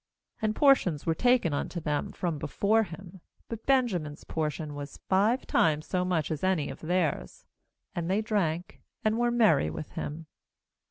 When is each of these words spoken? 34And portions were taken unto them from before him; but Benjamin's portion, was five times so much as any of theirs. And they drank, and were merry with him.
34And 0.41 0.55
portions 0.55 1.05
were 1.05 1.13
taken 1.13 1.53
unto 1.53 1.79
them 1.79 2.11
from 2.11 2.39
before 2.39 2.81
him; 2.81 3.21
but 3.49 3.67
Benjamin's 3.67 4.23
portion, 4.23 4.73
was 4.73 4.97
five 5.07 5.45
times 5.45 5.85
so 5.85 6.03
much 6.03 6.31
as 6.31 6.43
any 6.43 6.71
of 6.71 6.79
theirs. 6.79 7.45
And 7.93 8.09
they 8.09 8.23
drank, 8.23 8.81
and 9.05 9.19
were 9.19 9.29
merry 9.29 9.69
with 9.69 9.89
him. 9.91 10.25